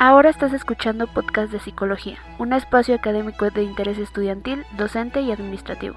Ahora 0.00 0.30
estás 0.30 0.52
escuchando 0.52 1.08
Podcast 1.08 1.50
de 1.50 1.58
Psicología, 1.58 2.18
un 2.38 2.52
espacio 2.52 2.94
académico 2.94 3.50
de 3.50 3.64
interés 3.64 3.98
estudiantil, 3.98 4.64
docente 4.76 5.22
y 5.22 5.32
administrativo. 5.32 5.96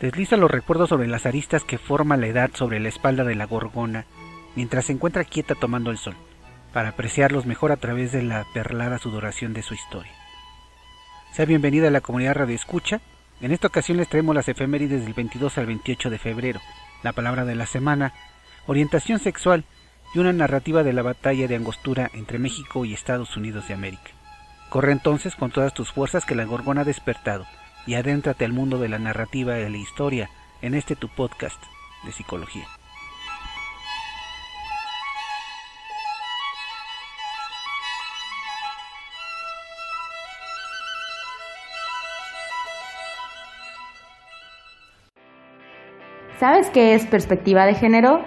Desliza 0.00 0.38
los 0.38 0.50
recuerdos 0.50 0.88
sobre 0.88 1.06
las 1.06 1.26
aristas 1.26 1.62
que 1.62 1.76
forma 1.76 2.16
la 2.16 2.28
edad 2.28 2.50
sobre 2.54 2.80
la 2.80 2.88
espalda 2.88 3.24
de 3.24 3.34
la 3.34 3.44
gorgona, 3.44 4.06
mientras 4.56 4.86
se 4.86 4.92
encuentra 4.94 5.24
quieta 5.24 5.54
tomando 5.54 5.90
el 5.90 5.98
sol, 5.98 6.16
para 6.72 6.88
apreciarlos 6.88 7.44
mejor 7.44 7.72
a 7.72 7.76
través 7.76 8.10
de 8.10 8.22
la 8.22 8.46
perlada 8.54 8.96
sudoración 8.96 9.52
de 9.52 9.62
su 9.62 9.74
historia. 9.74 10.12
Sea 11.32 11.44
bienvenida 11.44 11.88
a 11.88 11.90
la 11.90 12.00
comunidad 12.00 12.36
Radio 12.36 12.54
Escucha 12.54 13.02
en 13.42 13.50
esta 13.50 13.66
ocasión 13.66 13.98
les 13.98 14.08
traemos 14.08 14.34
las 14.34 14.48
efemérides 14.48 15.04
del 15.04 15.14
22 15.14 15.58
al 15.58 15.66
28 15.66 16.10
de 16.10 16.18
febrero, 16.18 16.60
la 17.02 17.12
palabra 17.12 17.44
de 17.44 17.56
la 17.56 17.66
semana, 17.66 18.14
orientación 18.66 19.18
sexual 19.18 19.64
y 20.14 20.20
una 20.20 20.32
narrativa 20.32 20.84
de 20.84 20.92
la 20.92 21.02
batalla 21.02 21.48
de 21.48 21.56
Angostura 21.56 22.08
entre 22.14 22.38
México 22.38 22.84
y 22.84 22.94
Estados 22.94 23.36
Unidos 23.36 23.66
de 23.66 23.74
América. 23.74 24.12
Corre 24.70 24.92
entonces 24.92 25.34
con 25.34 25.50
todas 25.50 25.74
tus 25.74 25.90
fuerzas 25.90 26.24
que 26.24 26.36
la 26.36 26.44
gorgona 26.44 26.82
ha 26.82 26.84
despertado 26.84 27.44
y 27.84 27.94
adéntrate 27.94 28.44
al 28.44 28.52
mundo 28.52 28.78
de 28.78 28.88
la 28.88 29.00
narrativa 29.00 29.58
y 29.58 29.64
de 29.64 29.70
la 29.70 29.76
historia 29.76 30.30
en 30.62 30.74
este 30.74 30.94
tu 30.94 31.08
podcast 31.08 31.60
de 32.04 32.12
psicología. 32.12 32.66
¿Sabes 46.42 46.70
qué 46.70 46.96
es 46.96 47.06
perspectiva 47.06 47.66
de 47.66 47.74
género? 47.74 48.20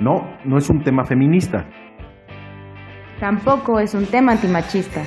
No, 0.00 0.38
no 0.46 0.56
es 0.56 0.70
un 0.70 0.82
tema 0.82 1.04
feminista. 1.04 1.66
Tampoco 3.20 3.78
es 3.80 3.92
un 3.92 4.06
tema 4.06 4.32
antimachista. 4.32 5.02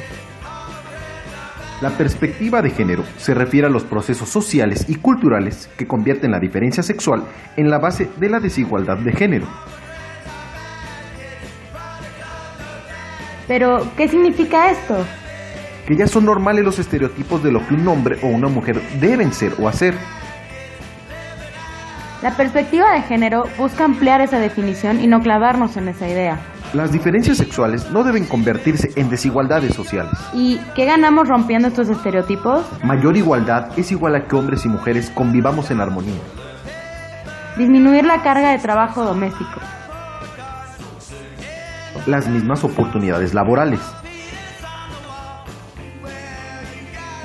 La 1.81 1.89
perspectiva 1.97 2.62
de 2.62 2.69
género 2.69 3.02
se 3.17 3.34
refiere 3.34 3.66
a 3.66 3.72
los 3.72 3.84
procesos 3.84 4.30
sociales 4.30 4.86
y 4.88 4.97
culturales 4.97 5.67
que 5.80 5.88
convierten 5.88 6.30
la 6.30 6.39
diferencia 6.39 6.84
sexual 6.84 7.23
en 7.58 7.72
la 7.72 7.80
base 7.80 8.08
de 8.17 8.30
la 8.30 8.39
desigualdad 8.39 9.00
de 9.00 9.12
género. 9.12 9.47
Pero, 13.47 13.88
¿qué 13.97 14.08
significa 14.08 14.69
esto? 14.69 14.95
Que 15.88 15.95
ya 15.95 16.06
son 16.06 16.23
normales 16.25 16.64
los 16.64 16.78
estereotipos 16.78 17.42
de 17.42 17.52
lo 17.52 17.67
que 17.67 17.73
un 17.73 17.88
hombre 17.88 18.19
o 18.22 18.28
una 18.28 18.47
mujer 18.47 18.80
deben 19.00 19.34
ser 19.34 19.53
o 19.59 19.67
hacer. 19.67 19.95
La 22.22 22.38
perspectiva 22.38 22.91
de 22.91 23.02
género 23.02 23.45
busca 23.58 23.83
ampliar 23.83 24.22
esa 24.22 24.38
definición 24.38 25.00
y 25.02 25.08
no 25.08 25.22
clavarnos 25.22 25.75
en 25.77 25.88
esa 25.88 26.08
idea. 26.08 26.39
Las 26.72 26.91
diferencias 26.91 27.38
sexuales 27.38 27.89
no 27.89 28.03
deben 28.03 28.25
convertirse 28.25 28.91
en 28.95 29.09
desigualdades 29.09 29.73
sociales. 29.73 30.13
¿Y 30.31 30.59
qué 30.75 30.86
ganamos 30.86 31.28
rompiendo 31.28 31.67
estos 31.67 31.89
estereotipos? 31.89 32.63
Mayor 32.83 33.17
igualdad 33.17 33.72
es 33.75 33.91
igual 33.91 34.16
a 34.16 34.28
que 34.28 34.36
hombres 34.36 34.63
y 34.66 34.69
mujeres 34.69 35.09
convivamos 35.09 35.72
en 35.72 35.81
armonía. 35.81 36.22
Disminuir 37.58 38.05
la 38.05 38.22
carga 38.22 38.52
de 38.52 38.59
trabajo 38.59 39.03
doméstico. 39.03 39.59
Las 42.06 42.28
mismas 42.28 42.63
oportunidades 42.63 43.33
laborales. 43.33 43.80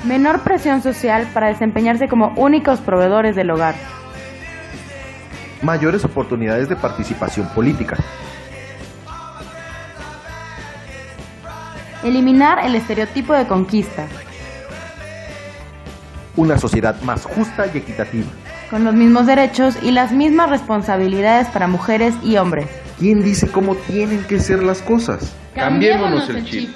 Menor 0.05 0.39
presión 0.41 0.81
social 0.81 1.27
para 1.35 1.47
desempeñarse 1.47 2.07
como 2.07 2.33
únicos 2.35 2.79
proveedores 2.79 3.35
del 3.35 3.51
hogar 3.51 3.75
mayores 5.67 6.05
oportunidades 6.05 6.69
de 6.69 6.77
participación 6.77 7.45
política. 7.49 7.97
Eliminar 12.05 12.65
el 12.65 12.73
estereotipo 12.75 13.33
de 13.33 13.45
conquista. 13.47 14.07
Una 16.37 16.57
sociedad 16.57 16.95
más 17.01 17.25
justa 17.25 17.65
y 17.73 17.79
equitativa. 17.79 18.27
Con 18.69 18.85
los 18.85 18.95
mismos 18.95 19.25
derechos 19.25 19.75
y 19.83 19.91
las 19.91 20.13
mismas 20.13 20.49
responsabilidades 20.49 21.47
para 21.49 21.67
mujeres 21.67 22.15
y 22.23 22.37
hombres. 22.37 22.67
¿Quién 22.97 23.21
dice 23.21 23.49
cómo 23.49 23.75
tienen 23.75 24.23
que 24.23 24.39
ser 24.39 24.63
las 24.63 24.81
cosas? 24.81 25.35
Cambiémonos 25.53 26.29
el 26.29 26.45
chip. 26.45 26.69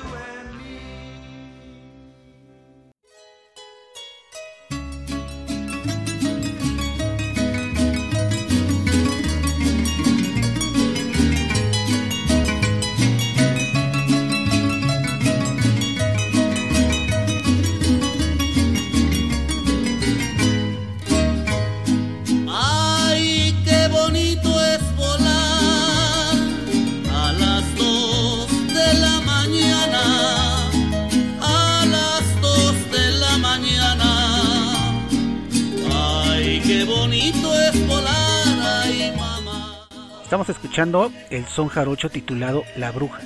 Estamos 40.32 40.48
escuchando 40.48 41.12
el 41.30 41.46
son 41.46 41.68
jarocho 41.68 42.10
titulado 42.10 42.64
La 42.78 42.94
Bruja, 42.94 43.20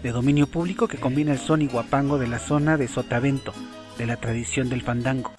de 0.00 0.12
dominio 0.12 0.46
público 0.46 0.86
que 0.86 0.96
combina 0.96 1.32
el 1.32 1.40
son 1.40 1.60
y 1.60 1.66
guapango 1.66 2.18
de 2.18 2.28
la 2.28 2.38
zona 2.38 2.76
de 2.76 2.86
Sotavento, 2.86 3.52
de 3.98 4.06
la 4.06 4.14
tradición 4.14 4.68
del 4.68 4.82
fandango. 4.82 5.32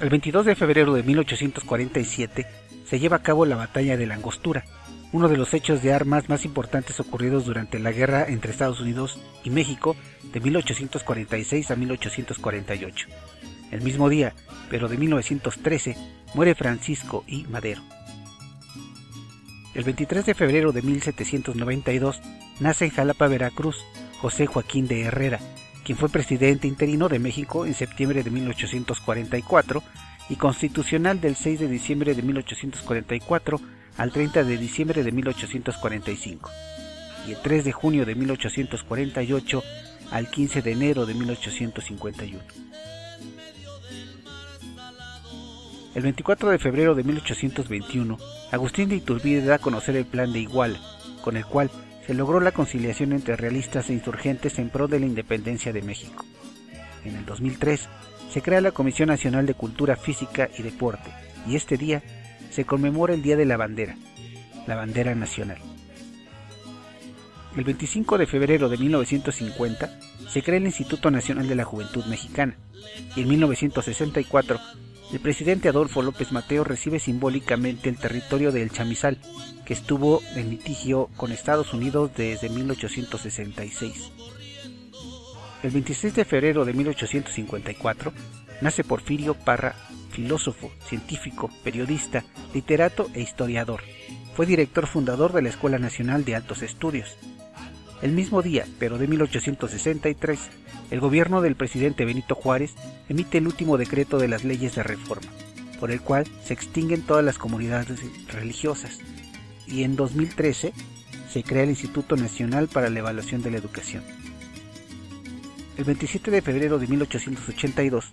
El 0.00 0.08
22 0.08 0.46
de 0.46 0.54
febrero 0.54 0.94
de 0.94 1.02
1847 1.02 2.46
se 2.86 2.98
lleva 2.98 3.16
a 3.16 3.22
cabo 3.22 3.44
la 3.44 3.56
batalla 3.56 3.98
de 3.98 4.06
la 4.06 4.14
Angostura, 4.14 4.64
uno 5.12 5.28
de 5.28 5.36
los 5.36 5.52
hechos 5.52 5.82
de 5.82 5.92
armas 5.92 6.30
más 6.30 6.46
importantes 6.46 6.98
ocurridos 7.00 7.44
durante 7.44 7.78
la 7.78 7.92
guerra 7.92 8.24
entre 8.26 8.50
Estados 8.50 8.80
Unidos 8.80 9.20
y 9.44 9.50
México 9.50 9.96
de 10.32 10.40
1846 10.40 11.70
a 11.70 11.76
1848. 11.76 13.08
El 13.72 13.82
mismo 13.82 14.08
día, 14.08 14.32
pero 14.70 14.88
de 14.88 14.96
1913, 14.96 15.96
muere 16.32 16.54
Francisco 16.54 17.22
I. 17.26 17.44
Madero. 17.50 17.82
El 19.74 19.84
23 19.84 20.24
de 20.24 20.34
febrero 20.34 20.72
de 20.72 20.80
1792 20.80 22.22
nace 22.58 22.86
en 22.86 22.90
Jalapa, 22.92 23.28
Veracruz, 23.28 23.84
José 24.22 24.46
Joaquín 24.46 24.88
de 24.88 25.02
Herrera, 25.02 25.40
quien 25.80 25.98
fue 25.98 26.08
presidente 26.08 26.68
interino 26.68 27.08
de 27.08 27.18
México 27.18 27.66
en 27.66 27.74
septiembre 27.74 28.22
de 28.22 28.30
1844 28.30 29.82
y 30.28 30.36
constitucional 30.36 31.20
del 31.20 31.36
6 31.36 31.60
de 31.60 31.68
diciembre 31.68 32.14
de 32.14 32.22
1844 32.22 33.60
al 33.96 34.12
30 34.12 34.44
de 34.44 34.56
diciembre 34.56 35.02
de 35.02 35.12
1845, 35.12 36.50
y 37.26 37.32
el 37.32 37.42
3 37.42 37.64
de 37.64 37.72
junio 37.72 38.06
de 38.06 38.14
1848 38.14 39.62
al 40.10 40.30
15 40.30 40.62
de 40.62 40.72
enero 40.72 41.06
de 41.06 41.14
1851. 41.14 42.38
El 45.94 46.02
24 46.02 46.50
de 46.50 46.58
febrero 46.58 46.94
de 46.94 47.02
1821, 47.02 48.16
Agustín 48.52 48.88
de 48.88 48.96
Iturbide 48.96 49.44
da 49.44 49.56
a 49.56 49.58
conocer 49.58 49.96
el 49.96 50.06
Plan 50.06 50.32
de 50.32 50.38
Iguala, 50.38 50.78
con 51.20 51.36
el 51.36 51.44
cual 51.44 51.70
se 52.06 52.14
logró 52.14 52.40
la 52.40 52.52
conciliación 52.52 53.12
entre 53.12 53.36
realistas 53.36 53.88
e 53.88 53.92
insurgentes 53.92 54.58
en 54.58 54.70
pro 54.70 54.88
de 54.88 55.00
la 55.00 55.06
independencia 55.06 55.72
de 55.72 55.82
México. 55.82 56.24
En 57.04 57.16
el 57.16 57.24
2003 57.24 57.88
se 58.32 58.42
crea 58.42 58.60
la 58.60 58.72
Comisión 58.72 59.08
Nacional 59.08 59.46
de 59.46 59.54
Cultura 59.54 59.96
Física 59.96 60.48
y 60.58 60.62
Deporte, 60.62 61.10
y 61.46 61.56
este 61.56 61.76
día 61.76 62.02
se 62.50 62.64
conmemora 62.64 63.14
el 63.14 63.22
Día 63.22 63.36
de 63.36 63.46
la 63.46 63.56
Bandera, 63.56 63.96
la 64.66 64.76
bandera 64.76 65.14
nacional. 65.14 65.58
El 67.56 67.64
25 67.64 68.18
de 68.18 68.26
febrero 68.26 68.68
de 68.68 68.76
1950 68.76 69.98
se 70.28 70.42
crea 70.42 70.58
el 70.58 70.66
Instituto 70.66 71.10
Nacional 71.10 71.48
de 71.48 71.56
la 71.56 71.64
Juventud 71.64 72.04
Mexicana 72.06 72.56
y 73.16 73.22
en 73.22 73.28
1964 73.28 74.58
el 75.12 75.18
presidente 75.20 75.68
Adolfo 75.68 76.02
López 76.02 76.30
Mateo 76.30 76.62
recibe 76.62 77.00
simbólicamente 77.00 77.88
el 77.88 77.96
territorio 77.96 78.52
del 78.52 78.70
Chamizal, 78.70 79.18
que 79.64 79.74
estuvo 79.74 80.22
en 80.36 80.50
litigio 80.50 81.08
con 81.16 81.32
Estados 81.32 81.74
Unidos 81.74 82.12
desde 82.16 82.48
1866. 82.48 84.12
El 85.62 85.70
26 85.70 86.14
de 86.14 86.24
febrero 86.24 86.64
de 86.64 86.72
1854 86.72 88.12
nace 88.60 88.84
Porfirio 88.84 89.34
Parra, 89.34 89.74
filósofo, 90.10 90.70
científico, 90.86 91.50
periodista, 91.64 92.24
literato 92.54 93.10
e 93.12 93.20
historiador. 93.20 93.82
Fue 94.34 94.46
director 94.46 94.86
fundador 94.86 95.32
de 95.32 95.42
la 95.42 95.48
Escuela 95.48 95.78
Nacional 95.78 96.24
de 96.24 96.36
Altos 96.36 96.62
Estudios. 96.62 97.16
El 98.00 98.12
mismo 98.12 98.42
día, 98.42 98.64
pero 98.78 98.96
de 98.96 99.06
1863, 99.08 100.38
el 100.90 101.00
gobierno 101.00 101.40
del 101.40 101.56
presidente 101.56 102.04
Benito 102.04 102.34
Juárez 102.34 102.74
emite 103.08 103.38
el 103.38 103.46
último 103.46 103.78
decreto 103.78 104.18
de 104.18 104.28
las 104.28 104.44
leyes 104.44 104.74
de 104.74 104.82
reforma, 104.82 105.30
por 105.78 105.90
el 105.90 106.00
cual 106.00 106.26
se 106.44 106.52
extinguen 106.52 107.02
todas 107.02 107.24
las 107.24 107.38
comunidades 107.38 108.00
religiosas, 108.28 108.98
y 109.66 109.84
en 109.84 109.96
2013 109.96 110.72
se 111.30 111.42
crea 111.44 111.62
el 111.62 111.70
Instituto 111.70 112.16
Nacional 112.16 112.68
para 112.68 112.90
la 112.90 112.98
Evaluación 112.98 113.42
de 113.42 113.52
la 113.52 113.58
Educación. 113.58 114.02
El 115.76 115.84
27 115.84 116.30
de 116.30 116.42
febrero 116.42 116.78
de 116.78 116.88
1882 116.88 118.12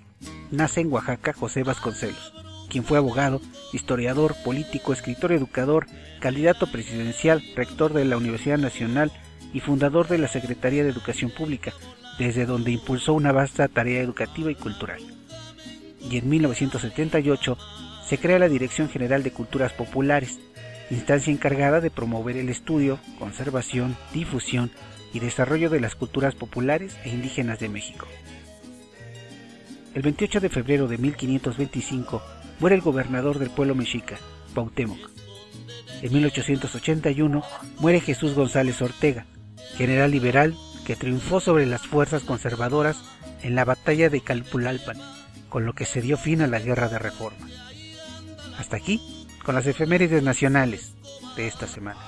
nace 0.52 0.82
en 0.82 0.92
Oaxaca 0.92 1.34
José 1.34 1.64
Vasconcelos, 1.64 2.34
quien 2.70 2.84
fue 2.84 2.98
abogado, 2.98 3.42
historiador, 3.74 4.36
político, 4.46 4.94
escritor, 4.94 5.32
educador, 5.32 5.88
candidato 6.20 6.68
presidencial, 6.68 7.44
rector 7.56 7.94
de 7.94 8.06
la 8.06 8.18
Universidad 8.18 8.58
Nacional 8.58 9.12
y 9.54 9.62
fundador 9.62 10.08
de 10.08 10.20
la 10.20 10.28
Secretaría 10.28 10.84
de 10.84 10.90
Educación 10.90 11.32
Pública, 11.32 11.74
desde 12.18 12.46
donde 12.46 12.72
impulsó 12.72 13.14
una 13.14 13.32
vasta 13.32 13.68
tarea 13.68 14.02
educativa 14.02 14.52
y 14.52 14.56
cultural. 14.56 15.02
Y 16.10 16.18
en 16.18 16.30
1978 16.30 17.58
se 18.08 18.18
crea 18.18 18.40
la 18.40 18.50
Dirección 18.50 18.90
General 18.90 19.24
de 19.24 19.32
Culturas 19.32 19.74
Populares, 19.74 20.40
instancia 20.90 21.34
encargada 21.34 21.82
de 21.82 21.92
promover 21.92 22.38
el 22.38 22.50
estudio, 22.50 23.00
conservación, 23.20 23.96
difusión 24.14 24.72
y 25.14 25.20
desarrollo 25.20 25.70
de 25.70 25.80
las 25.80 25.96
culturas 25.96 26.36
populares 26.36 26.96
e 27.04 27.10
indígenas 27.10 27.60
de 27.60 27.70
México. 27.70 28.08
El 29.94 30.04
28 30.04 30.40
de 30.40 30.50
febrero 30.50 30.88
de 30.88 30.98
1525 30.98 32.22
muere 32.60 32.76
el 32.76 32.82
gobernador 32.82 33.40
del 33.40 33.50
pueblo 33.50 33.76
mexica, 33.76 34.18
Pautemoc. 34.54 35.00
En 36.02 36.14
1881 36.14 37.44
muere 37.80 38.00
Jesús 38.00 38.36
González 38.36 38.82
Ortega, 38.82 39.26
general 39.76 40.12
liberal 40.12 40.56
que 40.88 40.96
triunfó 40.96 41.42
sobre 41.42 41.66
las 41.66 41.86
fuerzas 41.86 42.24
conservadoras 42.24 42.96
en 43.44 43.56
la 43.56 43.66
batalla 43.66 44.10
de 44.10 44.22
Calpulalpan, 44.22 44.96
con 45.50 45.66
lo 45.66 45.74
que 45.74 45.84
se 45.84 46.02
dio 46.02 46.16
fin 46.18 46.42
a 46.42 46.48
la 46.48 46.60
guerra 46.60 46.88
de 46.88 46.98
reforma. 46.98 47.46
Hasta 48.58 48.78
aquí, 48.78 49.02
con 49.44 49.54
las 49.54 49.68
efemérides 49.68 50.24
nacionales 50.24 50.94
de 51.36 51.48
esta 51.48 51.68
semana. 51.68 52.00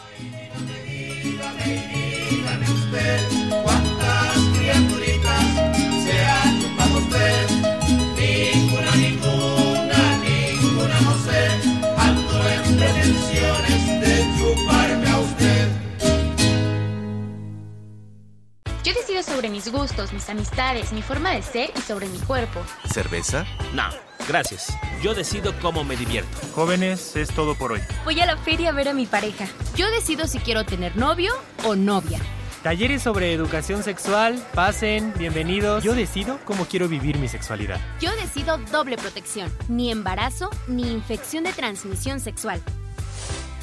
Sobre 19.39 19.51
mis 19.51 19.71
gustos, 19.71 20.11
mis 20.11 20.29
amistades, 20.29 20.91
mi 20.91 21.01
forma 21.01 21.31
de 21.31 21.41
ser 21.41 21.71
y 21.73 21.79
sobre 21.79 22.09
mi 22.09 22.19
cuerpo. 22.19 22.59
¿Cerveza? 22.93 23.45
No, 23.73 23.85
gracias. 24.27 24.77
Yo 25.01 25.15
decido 25.15 25.53
cómo 25.61 25.85
me 25.85 25.95
divierto. 25.95 26.37
Jóvenes, 26.53 27.15
es 27.15 27.29
todo 27.29 27.55
por 27.55 27.71
hoy. 27.71 27.79
Voy 28.03 28.19
a 28.19 28.25
la 28.25 28.35
feria 28.35 28.71
a 28.71 28.73
ver 28.73 28.89
a 28.89 28.93
mi 28.93 29.05
pareja. 29.05 29.47
Yo 29.77 29.89
decido 29.91 30.27
si 30.27 30.39
quiero 30.39 30.65
tener 30.65 30.97
novio 30.97 31.31
o 31.63 31.77
novia. 31.77 32.19
Talleres 32.63 33.01
sobre 33.01 33.31
educación 33.31 33.81
sexual, 33.81 34.45
pasen, 34.53 35.13
bienvenidos. 35.17 35.85
Yo 35.85 35.95
decido 35.95 36.37
cómo 36.43 36.65
quiero 36.65 36.89
vivir 36.89 37.17
mi 37.17 37.29
sexualidad. 37.29 37.79
Yo 38.01 38.13
decido 38.17 38.57
doble 38.73 38.97
protección, 38.97 39.49
ni 39.69 39.89
embarazo 39.89 40.49
ni 40.67 40.91
infección 40.91 41.45
de 41.45 41.53
transmisión 41.53 42.19
sexual. 42.19 42.61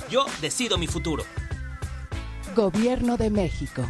Yo 0.09 0.25
decido 0.41 0.79
mi 0.79 0.87
futuro. 0.87 1.23
Gobierno 2.55 3.19
de 3.19 3.29
México. 3.29 3.85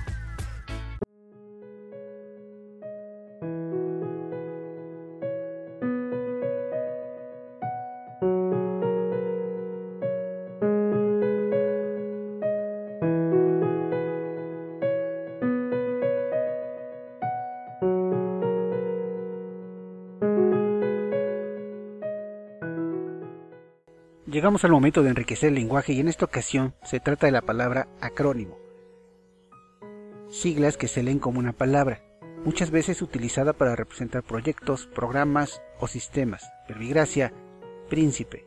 Llegamos 24.36 24.66
al 24.66 24.70
momento 24.70 25.02
de 25.02 25.08
enriquecer 25.08 25.48
el 25.48 25.54
lenguaje 25.54 25.94
y 25.94 26.00
en 26.00 26.08
esta 26.08 26.26
ocasión 26.26 26.74
se 26.82 27.00
trata 27.00 27.24
de 27.24 27.32
la 27.32 27.40
palabra 27.40 27.88
acrónimo. 28.02 28.58
Siglas 30.28 30.76
que 30.76 30.88
se 30.88 31.02
leen 31.02 31.18
como 31.18 31.38
una 31.38 31.54
palabra, 31.54 32.02
muchas 32.44 32.70
veces 32.70 33.00
utilizada 33.00 33.54
para 33.54 33.74
representar 33.74 34.24
proyectos, 34.24 34.88
programas 34.88 35.62
o 35.80 35.88
sistemas. 35.88 36.52
Verbigracia, 36.68 37.32
Príncipe, 37.88 38.46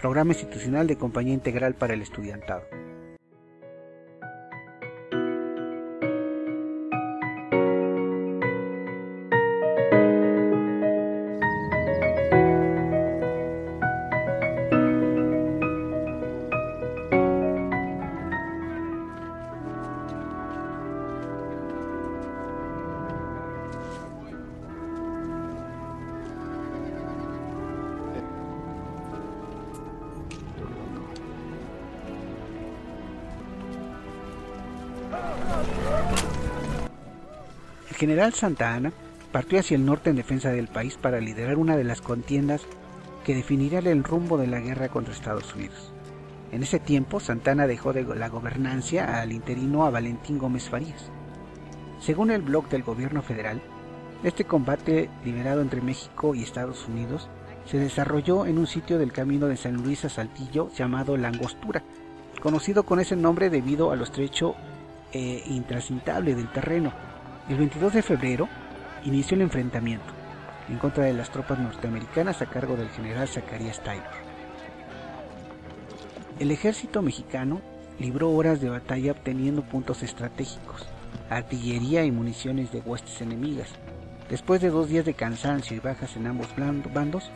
Programa 0.00 0.30
Institucional 0.30 0.86
de 0.86 0.96
Compañía 0.96 1.34
Integral 1.34 1.74
para 1.74 1.94
el 1.94 2.02
Estudiantado. 2.02 2.62
General 37.96 38.32
Santa 38.34 38.74
Anna 38.74 38.92
partió 39.32 39.58
hacia 39.58 39.74
el 39.74 39.84
norte 39.84 40.10
en 40.10 40.16
defensa 40.16 40.50
del 40.50 40.68
país 40.68 40.96
para 40.96 41.20
liderar 41.20 41.58
una 41.58 41.76
de 41.76 41.84
las 41.84 42.00
contiendas 42.00 42.62
que 43.24 43.34
definirían 43.34 43.86
el 43.86 44.04
rumbo 44.04 44.38
de 44.38 44.46
la 44.46 44.60
guerra 44.60 44.88
contra 44.88 45.12
Estados 45.12 45.54
Unidos. 45.54 45.92
En 46.52 46.62
ese 46.62 46.78
tiempo, 46.78 47.18
Santana 47.18 47.66
dejó 47.66 47.92
de 47.92 48.04
la 48.04 48.28
gobernancia 48.28 49.20
al 49.20 49.32
interino 49.32 49.84
a 49.84 49.90
Valentín 49.90 50.38
Gómez 50.38 50.68
Farías. 50.68 51.10
Según 51.98 52.30
el 52.30 52.42
blog 52.42 52.68
del 52.68 52.84
gobierno 52.84 53.22
federal, 53.22 53.60
este 54.22 54.44
combate 54.44 55.10
liberado 55.24 55.60
entre 55.60 55.80
México 55.80 56.34
y 56.34 56.42
Estados 56.42 56.86
Unidos 56.88 57.28
se 57.64 57.78
desarrolló 57.78 58.46
en 58.46 58.58
un 58.58 58.66
sitio 58.66 58.98
del 58.98 59.12
camino 59.12 59.48
de 59.48 59.56
San 59.56 59.74
Luis 59.74 60.04
a 60.04 60.08
Saltillo 60.08 60.70
llamado 60.76 61.16
La 61.16 61.28
Angostura, 61.28 61.82
conocido 62.40 62.84
con 62.84 63.00
ese 63.00 63.16
nombre 63.16 63.50
debido 63.50 63.90
a 63.90 63.96
lo 63.96 64.04
estrecho 64.04 64.54
e 65.12 65.42
intrascindable 65.46 66.34
del 66.34 66.50
terreno. 66.52 66.92
El 67.48 67.58
22 67.58 67.92
de 67.92 68.02
febrero 68.02 68.48
inició 69.04 69.36
el 69.36 69.42
enfrentamiento 69.42 70.12
en 70.68 70.78
contra 70.78 71.04
de 71.04 71.14
las 71.14 71.30
tropas 71.30 71.60
norteamericanas 71.60 72.42
a 72.42 72.46
cargo 72.46 72.74
del 72.74 72.88
general 72.88 73.28
Zacarías 73.28 73.80
Taylor. 73.84 74.10
El 76.40 76.50
ejército 76.50 77.02
mexicano 77.02 77.60
libró 78.00 78.30
horas 78.32 78.60
de 78.60 78.68
batalla 78.68 79.12
obteniendo 79.12 79.62
puntos 79.62 80.02
estratégicos, 80.02 80.88
artillería 81.30 82.04
y 82.04 82.10
municiones 82.10 82.72
de 82.72 82.80
huestes 82.80 83.20
enemigas. 83.20 83.68
Después 84.28 84.60
de 84.60 84.70
dos 84.70 84.88
días 84.88 85.04
de 85.04 85.14
cansancio 85.14 85.76
y 85.76 85.80
bajas 85.80 86.16
en 86.16 86.26
ambos 86.26 86.48
bandos, 86.92 87.30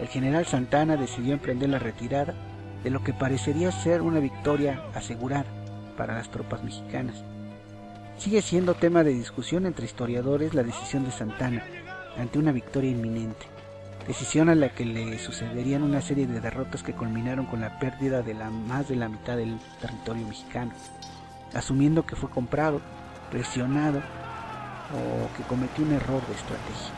el 0.00 0.08
general 0.08 0.44
Santana 0.44 0.96
decidió 0.96 1.34
emprender 1.34 1.68
la 1.68 1.78
retirada 1.78 2.34
de 2.82 2.90
lo 2.90 3.04
que 3.04 3.14
parecería 3.14 3.70
ser 3.70 4.02
una 4.02 4.18
victoria 4.18 4.82
asegurada 4.92 5.46
para 5.96 6.14
las 6.14 6.32
tropas 6.32 6.64
mexicanas. 6.64 7.22
Sigue 8.18 8.42
siendo 8.42 8.74
tema 8.74 9.02
de 9.02 9.12
discusión 9.12 9.66
entre 9.66 9.86
historiadores 9.86 10.54
la 10.54 10.62
decisión 10.62 11.04
de 11.04 11.10
Santana 11.10 11.64
ante 12.16 12.38
una 12.38 12.52
victoria 12.52 12.90
inminente, 12.90 13.46
decisión 14.06 14.48
a 14.48 14.54
la 14.54 14.68
que 14.68 14.84
le 14.84 15.18
sucederían 15.18 15.82
una 15.82 16.00
serie 16.00 16.26
de 16.26 16.40
derrotas 16.40 16.82
que 16.82 16.92
culminaron 16.92 17.46
con 17.46 17.60
la 17.60 17.78
pérdida 17.78 18.22
de 18.22 18.34
la 18.34 18.50
más 18.50 18.88
de 18.88 18.96
la 18.96 19.08
mitad 19.08 19.36
del 19.36 19.58
territorio 19.80 20.26
mexicano, 20.26 20.72
asumiendo 21.54 22.06
que 22.06 22.16
fue 22.16 22.30
comprado, 22.30 22.80
presionado 23.30 23.98
o 23.98 25.36
que 25.36 25.42
cometió 25.44 25.84
un 25.84 25.92
error 25.92 26.24
de 26.26 26.34
estrategia. 26.34 26.92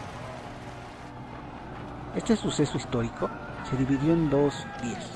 Este 2.17 2.37
suceso 2.37 2.77
histórico 2.77 3.31
se 3.69 3.77
dividió 3.77 4.13
en 4.13 4.29
dos 4.31 4.67
días, 4.83 5.11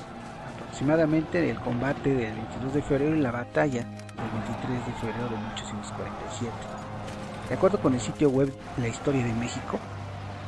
aproximadamente 0.69 1.49
el 1.49 1.59
combate 1.59 2.13
del 2.13 2.31
22 2.31 2.73
de 2.75 2.81
febrero 2.83 3.15
y 3.15 3.19
la 3.19 3.31
batalla 3.31 3.81
del 3.81 4.29
23 4.45 4.85
de 4.85 4.93
febrero 4.93 5.23
de 5.25 5.37
1847. 5.37 6.51
De 7.49 7.55
acuerdo 7.55 7.79
con 7.79 7.95
el 7.95 7.99
sitio 7.99 8.29
web 8.29 8.53
La 8.77 8.87
Historia 8.87 9.25
de 9.25 9.33
México, 9.33 9.79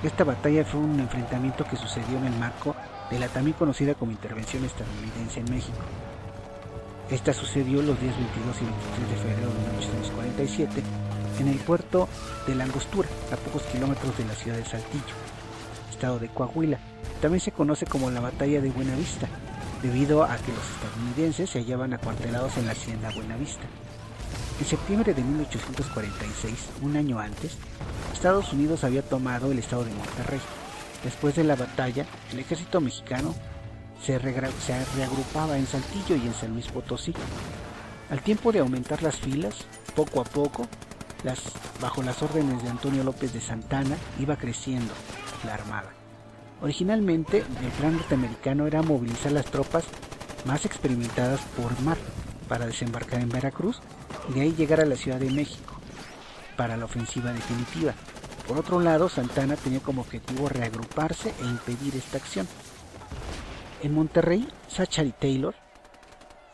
esta 0.04 0.24
batalla 0.24 0.64
fue 0.64 0.80
un 0.80 1.00
enfrentamiento 1.00 1.66
que 1.66 1.76
sucedió 1.76 2.20
en 2.20 2.26
el 2.26 2.38
marco 2.38 2.76
de 3.10 3.18
la 3.18 3.30
también 3.30 3.58
conocida 3.58 3.96
como 3.96 4.12
intervención 4.12 4.64
estadounidense 4.64 5.40
en 5.40 5.50
México. 5.50 5.80
Esta 7.10 7.34
sucedió 7.34 7.82
los 7.82 8.00
días 8.00 8.16
22 8.16 8.62
y 8.62 8.66
23 8.66 9.10
de 9.10 9.16
febrero 9.16 9.50
de 9.50 9.60
1847 9.72 10.84
en 11.40 11.48
el 11.48 11.58
puerto 11.58 12.08
de 12.46 12.54
La 12.54 12.66
Angostura, 12.66 13.10
a 13.34 13.38
pocos 13.38 13.64
kilómetros 13.64 14.16
de 14.20 14.26
la 14.26 14.36
ciudad 14.36 14.58
de 14.58 14.66
Saltillo, 14.66 15.16
estado 15.90 16.20
de 16.20 16.30
Coahuila. 16.30 16.78
También 17.22 17.42
se 17.42 17.52
conoce 17.52 17.88
como 17.88 18.12
la 18.12 18.22
Batalla 18.22 18.62
de 18.62 18.70
Buenavista, 18.70 19.28
debido 19.82 20.24
a 20.24 20.38
que 20.38 20.52
los 20.52 20.70
estadounidenses 20.76 21.50
se 21.50 21.60
hallaban 21.60 21.94
acuartelados 21.94 22.58
en 22.58 22.66
la 22.66 22.74
hacienda 22.74 23.12
Buenavista. 23.16 23.64
En 24.60 24.66
septiembre 24.66 25.14
de 25.14 25.24
1846, 25.24 26.70
un 26.84 26.96
año 26.96 27.20
antes, 27.20 27.58
Estados 28.14 28.54
Unidos 28.54 28.84
había 28.84 29.02
tomado 29.02 29.52
el 29.52 29.60
estado 29.60 29.84
de 29.84 29.94
Monterrey. 29.94 30.40
Después 31.04 31.36
de 31.36 31.44
la 31.44 31.56
batalla, 31.56 32.06
el 32.32 32.40
ejército 32.40 32.80
mexicano 32.80 33.34
se, 34.04 34.20
reagrupaba 34.20 35.58
en 35.58 35.66
Saltillo 35.66 36.16
y 36.16 36.28
en 36.28 36.34
San 36.34 36.54
Luis 36.54 36.68
Potosí. 36.68 37.14
Al 38.12 38.22
tiempo 38.22 38.52
de 38.52 38.60
aumentar 38.60 39.02
las 39.02 39.16
filas, 39.16 39.56
poco 39.96 40.22
a 40.22 40.26
poco, 40.26 40.68
las, 41.24 41.40
bajo 41.82 42.04
las 42.04 42.22
órdenes 42.22 42.62
de 42.62 42.70
Antonio 42.70 43.04
López 43.04 43.34
de 43.34 43.42
Santana, 43.42 43.98
iba 44.20 44.36
creciendo 44.36 44.94
la 45.44 45.56
armada. 45.56 46.01
Originalmente, 46.62 47.40
el 47.40 47.72
plan 47.80 47.94
norteamericano 47.94 48.68
era 48.68 48.84
movilizar 48.84 49.32
las 49.32 49.46
tropas 49.46 49.84
más 50.46 50.66
experimentadas 50.66 51.42
por 51.58 51.80
mar 51.82 51.98
para 52.48 52.68
desembarcar 52.68 53.22
en 53.22 53.30
Veracruz 53.30 53.80
y 54.30 54.34
de 54.34 54.42
ahí 54.42 54.54
llegar 54.54 54.80
a 54.80 54.86
la 54.86 54.96
Ciudad 54.96 55.20
de 55.20 55.32
México 55.32 55.80
para 56.56 56.78
la 56.78 56.86
ofensiva 56.86 57.34
definitiva. 57.34 57.94
Por 58.48 58.60
otro 58.60 58.80
lado, 58.80 59.10
Santana 59.10 59.56
tenía 59.56 59.80
como 59.80 60.02
objetivo 60.02 60.50
reagruparse 60.50 61.34
e 61.42 61.46
impedir 61.46 61.96
esta 61.96 62.18
acción. 62.18 62.48
En 63.82 63.94
Monterrey, 63.94 64.48
Zachary 64.70 65.14
Taylor 65.18 65.56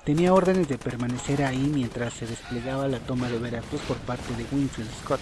tenía 0.05 0.33
órdenes 0.33 0.69
de 0.69 0.77
permanecer 0.77 1.43
ahí 1.43 1.69
mientras 1.73 2.13
se 2.13 2.25
desplegaba 2.25 2.87
la 2.87 2.99
toma 2.99 3.27
de 3.27 3.39
Veracruz 3.39 3.81
por 3.81 3.97
parte 3.97 4.33
de 4.35 4.45
Winfield 4.51 4.91
Scott. 5.03 5.19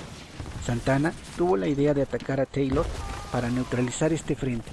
Santana 0.64 1.14
tuvo 1.38 1.58
la 1.58 1.68
idea 1.68 1.94
de 1.96 2.04
atacar 2.04 2.40
a 2.40 2.46
Taylor 2.46 2.86
para 3.32 3.50
neutralizar 3.50 4.14
este 4.14 4.36
frente 4.36 4.72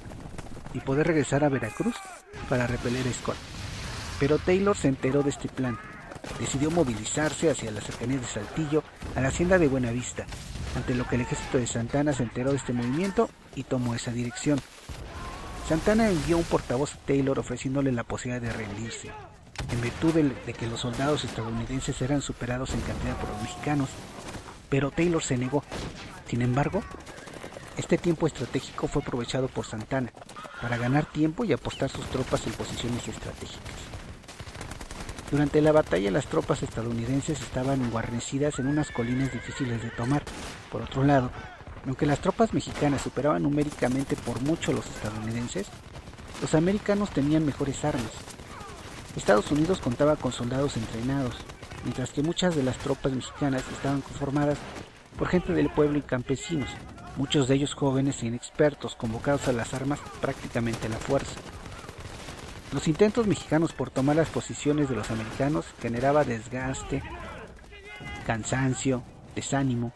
y 0.73 0.79
poder 0.79 1.07
regresar 1.07 1.43
a 1.43 1.49
Veracruz 1.49 1.95
para 2.49 2.67
repeler 2.67 3.07
a 3.07 3.13
Scott. 3.13 3.35
Pero 4.19 4.37
Taylor 4.39 4.75
se 4.75 4.87
enteró 4.87 5.23
de 5.23 5.29
este 5.29 5.49
plan. 5.49 5.77
Decidió 6.39 6.71
movilizarse 6.71 7.49
hacia 7.49 7.71
las 7.71 7.83
cercanías 7.83 8.21
de 8.21 8.27
Saltillo 8.27 8.83
a 9.15 9.21
la 9.21 9.27
hacienda 9.27 9.57
de 9.57 9.67
Buenavista, 9.67 10.25
ante 10.75 10.95
lo 10.95 11.07
que 11.07 11.15
el 11.15 11.21
ejército 11.21 11.57
de 11.57 11.67
Santana 11.67 12.13
se 12.13 12.23
enteró 12.23 12.51
de 12.51 12.57
este 12.57 12.73
movimiento 12.73 13.29
y 13.55 13.63
tomó 13.63 13.93
esa 13.95 14.11
dirección. 14.11 14.59
Santana 15.67 16.09
envió 16.09 16.37
un 16.37 16.43
portavoz 16.43 16.93
a 16.93 16.97
Taylor 17.05 17.39
ofreciéndole 17.39 17.91
la 17.91 18.03
posibilidad 18.03 18.41
de 18.41 18.53
rendirse. 18.53 19.09
En 19.71 19.81
virtud 19.81 20.13
de, 20.13 20.53
que 20.53 20.67
los 20.67 20.81
soldados 20.81 21.23
estadounidenses 21.23 22.01
eran 22.01 22.21
superados 22.21 22.73
en 22.73 22.81
cantidad 22.81 23.17
por 23.17 23.29
los 23.29 23.41
mexicanos, 23.41 23.89
pero 24.69 24.91
Taylor 24.91 25.23
se 25.23 25.37
negó. 25.37 25.63
Sin 26.27 26.41
embargo, 26.41 26.83
este 27.77 27.97
tiempo 27.97 28.27
estratégico 28.27 28.87
fue 28.87 29.01
aprovechado 29.01 29.47
por 29.47 29.65
Santana 29.65 30.11
para 30.61 30.77
ganar 30.77 31.05
tiempo 31.05 31.43
y 31.43 31.53
apostar 31.53 31.89
sus 31.89 32.05
tropas 32.07 32.45
en 32.45 32.53
posiciones 32.53 33.07
estratégicas. 33.07 33.73
Durante 35.31 35.61
la 35.61 35.71
batalla 35.71 36.11
las 36.11 36.27
tropas 36.27 36.61
estadounidenses 36.61 37.41
estaban 37.41 37.89
guarnecidas 37.89 38.59
en 38.59 38.67
unas 38.67 38.91
colinas 38.91 39.33
difíciles 39.33 39.81
de 39.81 39.89
tomar. 39.89 40.23
Por 40.71 40.83
otro 40.83 41.03
lado, 41.03 41.31
aunque 41.87 42.05
las 42.05 42.19
tropas 42.19 42.53
mexicanas 42.53 43.01
superaban 43.01 43.41
numéricamente 43.41 44.15
por 44.15 44.41
mucho 44.41 44.71
a 44.71 44.75
los 44.75 44.85
estadounidenses, 44.85 45.67
los 46.39 46.53
americanos 46.53 47.09
tenían 47.09 47.45
mejores 47.45 47.83
armas. 47.83 48.11
Estados 49.15 49.49
Unidos 49.51 49.79
contaba 49.79 50.15
con 50.15 50.31
soldados 50.31 50.77
entrenados, 50.77 51.35
mientras 51.83 52.11
que 52.11 52.21
muchas 52.21 52.55
de 52.55 52.61
las 52.61 52.77
tropas 52.77 53.13
mexicanas 53.13 53.63
estaban 53.71 54.01
conformadas 54.01 54.59
por 55.17 55.29
gente 55.29 55.53
del 55.53 55.69
pueblo 55.69 55.97
y 55.97 56.03
campesinos, 56.03 56.69
muchos 57.15 57.47
de 57.47 57.55
ellos 57.55 57.73
jóvenes 57.73 58.21
e 58.23 58.27
inexpertos, 58.27 58.95
convocados 58.95 59.47
a 59.47 59.53
las 59.53 59.73
armas 59.73 59.99
prácticamente 60.21 60.87
a 60.87 60.89
la 60.89 60.97
fuerza. 60.97 61.39
Los 62.71 62.87
intentos 62.87 63.27
mexicanos 63.27 63.71
por 63.71 63.91
tomar 63.91 64.15
las 64.15 64.29
posiciones 64.29 64.89
de 64.89 64.95
los 64.95 65.11
americanos 65.11 65.65
generaba 65.79 66.23
desgaste, 66.23 67.03
cansancio, 68.25 69.03
desánimo, 69.35 69.93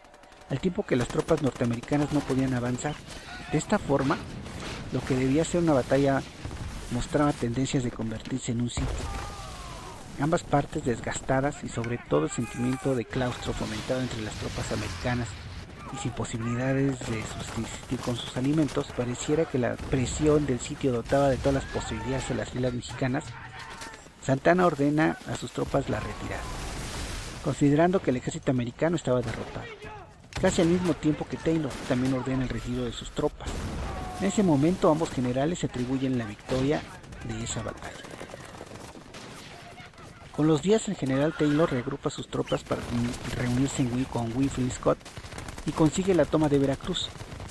al 0.50 0.60
tiempo 0.60 0.84
que 0.84 0.96
las 0.96 1.08
tropas 1.08 1.42
norteamericanas 1.42 2.14
no 2.14 2.20
podían 2.20 2.54
avanzar. 2.54 2.96
De 3.52 3.58
esta 3.58 3.80
forma, 3.80 4.18
lo 4.94 5.02
que 5.02 5.16
debía 5.16 5.44
ser 5.44 5.64
una 5.64 5.74
batalla 5.74 6.22
mostraba 6.92 7.34
tendencias 7.34 7.84
de 7.84 7.92
convertirse 7.92 8.52
en 8.52 8.62
un 8.62 8.70
sitio. 8.70 8.88
Ambas 10.20 10.44
partes 10.44 10.86
desgastadas 10.86 11.64
y 11.64 11.70
sobre 11.70 11.98
todo 11.98 12.26
el 12.26 12.32
sentimiento 12.32 12.96
de 12.96 13.06
claustro 13.06 13.54
fomentado 13.54 14.02
entre 14.02 14.22
las 14.22 14.34
tropas 14.36 14.72
americanas 14.72 15.28
y 15.94 15.98
sin 15.98 16.12
posibilidades 16.12 17.00
de 17.00 17.24
subsistir 17.24 18.00
con 18.00 18.16
sus 18.16 18.36
alimentos, 18.38 18.88
pareciera 18.96 19.46
que 19.46 19.58
la 19.58 19.76
presión 19.76 20.46
del 20.46 20.60
sitio 20.60 20.92
dotaba 20.92 21.30
de 21.30 21.38
todas 21.38 21.56
las 21.56 21.66
posibilidades 21.66 22.30
a 22.32 22.36
las 22.36 22.50
filas 22.50 22.74
mexicanas, 22.74 23.24
Santana 24.22 24.66
ordena 24.66 25.18
a 25.32 25.36
sus 25.36 25.52
tropas 25.52 25.90
la 25.90 26.00
retirada, 26.00 26.42
considerando 27.44 28.02
que 28.02 28.12
el 28.12 28.18
ejército 28.18 28.52
americano 28.52 28.98
estaba 28.98 29.22
derrotado. 29.22 29.66
Casi 30.42 30.62
al 30.62 30.68
mismo 30.68 30.94
tiempo 30.94 31.26
que 31.28 31.38
Taylor 31.38 31.72
también 31.88 32.14
ordena 32.14 32.44
el 32.44 32.50
retiro 32.50 32.84
de 32.84 32.92
sus 32.92 33.10
tropas. 33.12 33.50
En 34.20 34.28
ese 34.28 34.44
momento 34.44 34.92
ambos 34.92 35.10
generales 35.12 35.60
se 35.60 35.68
atribuyen 35.68 36.18
la 36.18 36.26
victoria 36.26 36.82
de 37.24 37.44
esa 37.44 37.64
batalla. 37.64 38.04
Con 40.36 40.46
los 40.46 40.62
días 40.62 40.88
el 40.88 40.96
general 40.96 41.34
Taylor 41.36 41.72
regrupa 41.72 42.12
sus 42.12 42.28
tropas 42.28 42.64
para 42.64 42.82
reunirse 43.36 43.88
con 44.12 44.32
Winfield 44.36 44.72
Scott 44.72 45.00
y 45.68 45.72
consigue 45.74 46.16
la 46.16 46.26
toma 46.26 46.50
de 46.50 46.58
Veracruz, 46.58 47.10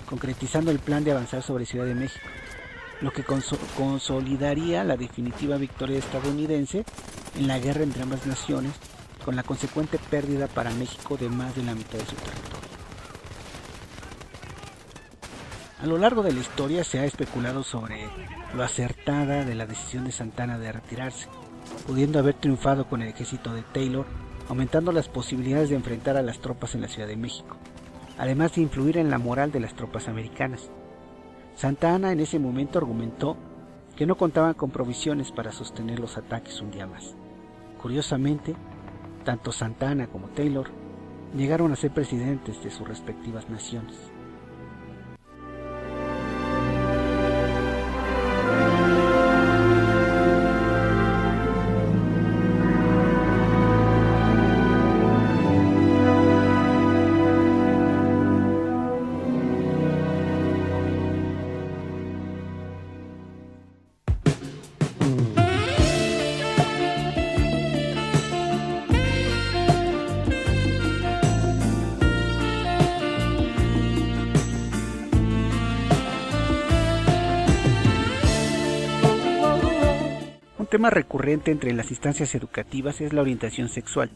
concretizando 0.09 0.71
el 0.71 0.79
plan 0.79 1.05
de 1.05 1.13
avanzar 1.13 1.43
sobre 1.43 1.67
Ciudad 1.67 1.85
de 1.85 1.95
México, 1.95 2.27
lo 3.03 3.13
que 3.13 3.23
consolidaría 3.77 4.83
la 4.85 4.97
definitiva 4.97 5.59
victoria 5.59 5.99
estadounidense 5.99 6.85
en 7.37 7.47
la 7.47 7.59
guerra 7.59 7.83
entre 7.83 8.03
ambas 8.03 8.27
naciones, 8.27 8.73
con 9.23 9.37
la 9.37 9.43
consecuente 9.43 9.99
pérdida 9.99 10.47
para 10.47 10.71
México 10.71 11.17
de 11.19 11.29
más 11.29 11.55
de 11.55 11.65
la 11.65 11.75
mitad 11.75 11.99
de 11.99 12.07
su 12.07 12.15
territorio. 12.15 12.57
A 15.83 15.87
lo 15.87 15.99
largo 15.99 16.23
de 16.23 16.33
la 16.33 16.41
historia 16.41 16.85
se 16.85 17.01
ha 17.01 17.05
especulado 17.05 17.63
sobre 17.63 18.09
lo 18.55 18.63
acertada 18.63 19.45
de 19.45 19.55
la 19.55 19.67
decisión 19.67 20.05
de 20.05 20.13
Santana 20.13 20.59
de 20.59 20.73
retirarse, 20.73 21.29
pudiendo 21.87 22.19
haber 22.19 22.35
triunfado 22.35 22.89
con 22.89 23.03
el 23.03 23.09
ejército 23.09 23.53
de 23.53 23.63
Taylor, 23.63 24.07
aumentando 24.49 24.91
las 24.91 25.09
posibilidades 25.09 25.69
de 25.69 25.77
enfrentar 25.77 26.17
a 26.17 26.23
las 26.23 26.39
tropas 26.39 26.75
en 26.75 26.81
la 26.81 26.89
Ciudad 26.89 27.09
de 27.09 27.17
México, 27.17 27.59
además 28.19 28.55
de 28.55 28.63
influir 28.63 28.99
en 28.99 29.11
la 29.11 29.19
moral 29.19 29.53
de 29.53 29.61
las 29.61 29.75
tropas 29.75 30.09
americanas. 30.09 30.71
Santana 31.55 32.13
en 32.13 32.21
ese 32.21 32.39
momento 32.39 32.79
argumentó 32.79 33.37
que 33.97 34.07
no 34.07 34.17
contaban 34.17 34.55
con 34.55 34.71
provisiones 34.71 35.33
para 35.33 35.53
sostener 35.53 35.99
los 35.99 36.19
ataques 36.19 36.61
un 36.61 36.71
día 36.71 36.87
más. 36.87 37.17
Curiosamente, 37.81 38.55
tanto 39.25 39.53
Santana 39.53 40.07
como 40.07 40.29
Taylor 40.29 40.71
llegaron 41.35 41.73
a 41.73 41.77
ser 41.77 41.93
presidentes 41.93 42.63
de 42.63 42.71
sus 42.71 42.87
respectivas 42.87 43.49
naciones. 43.49 43.97
Tema 80.87 80.91
recurrente 81.01 81.51
entre 81.51 81.73
las 81.73 81.91
instancias 81.91 82.33
educativas 82.37 83.01
es 83.01 83.13
la 83.13 83.21
orientación 83.21 83.69
sexual, 83.69 84.09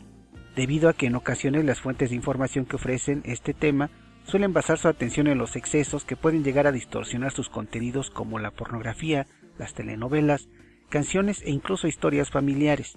debido 0.54 0.88
a 0.88 0.92
que 0.92 1.06
en 1.06 1.16
ocasiones 1.16 1.64
las 1.64 1.80
fuentes 1.80 2.10
de 2.10 2.16
información 2.16 2.64
que 2.64 2.76
ofrecen 2.76 3.22
este 3.24 3.54
tema 3.54 3.90
suelen 4.22 4.52
basar 4.52 4.78
su 4.78 4.86
atención 4.86 5.26
en 5.26 5.36
los 5.36 5.56
excesos 5.56 6.04
que 6.04 6.14
pueden 6.14 6.44
llegar 6.44 6.68
a 6.68 6.72
distorsionar 6.72 7.32
sus 7.32 7.48
contenidos 7.48 8.10
como 8.10 8.38
la 8.38 8.52
pornografía, 8.52 9.26
las 9.58 9.74
telenovelas, 9.74 10.48
canciones 10.90 11.42
e 11.42 11.50
incluso 11.50 11.88
historias 11.88 12.30
familiares. 12.30 12.96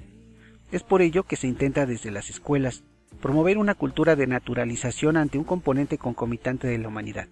Es 0.72 0.84
por 0.84 1.02
ello 1.02 1.24
que 1.24 1.36
se 1.36 1.48
intenta 1.48 1.88
desde 1.88 2.12
las 2.12 2.30
escuelas 2.30 2.84
promover 3.24 3.58
una 3.58 3.74
cultura 3.74 4.16
de 4.16 4.28
naturalización 4.28 5.18
ante 5.18 5.40
un 5.40 5.46
componente 5.46 5.98
concomitante 5.98 6.68
de 6.68 6.78
la 6.78 6.90
humanidad 6.90 7.28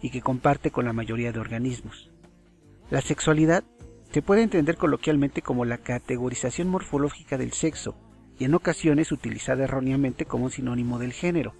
y 0.00 0.10
que 0.10 0.20
comparte 0.20 0.70
con 0.70 0.84
la 0.84 0.92
mayoría 0.92 1.32
de 1.32 1.40
organismos. 1.40 2.12
La 2.88 3.00
sexualidad 3.00 3.64
se 4.12 4.22
puede 4.22 4.42
entender 4.42 4.76
coloquialmente 4.76 5.40
como 5.40 5.64
la 5.64 5.78
categorización 5.78 6.68
morfológica 6.68 7.38
del 7.38 7.52
sexo 7.52 7.96
y 8.38 8.44
en 8.44 8.54
ocasiones 8.54 9.10
utilizada 9.10 9.64
erróneamente 9.64 10.26
como 10.26 10.44
un 10.44 10.50
sinónimo 10.50 10.98
del 10.98 11.12
género. 11.12 11.54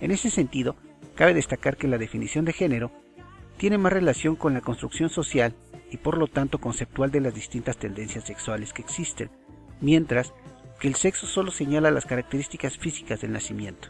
En 0.00 0.10
ese 0.10 0.30
sentido, 0.30 0.74
cabe 1.14 1.34
destacar 1.34 1.76
que 1.76 1.88
la 1.88 1.98
definición 1.98 2.44
de 2.46 2.54
género 2.54 2.90
tiene 3.58 3.76
más 3.76 3.92
relación 3.92 4.36
con 4.36 4.54
la 4.54 4.62
construcción 4.62 5.10
social 5.10 5.54
y 5.90 5.98
por 5.98 6.16
lo 6.16 6.26
tanto 6.26 6.58
conceptual 6.58 7.10
de 7.10 7.20
las 7.20 7.34
distintas 7.34 7.76
tendencias 7.76 8.24
sexuales 8.24 8.72
que 8.72 8.82
existen, 8.82 9.30
mientras 9.80 10.32
que 10.80 10.88
el 10.88 10.94
sexo 10.94 11.26
solo 11.26 11.50
señala 11.50 11.90
las 11.90 12.06
características 12.06 12.78
físicas 12.78 13.20
del 13.20 13.32
nacimiento. 13.32 13.88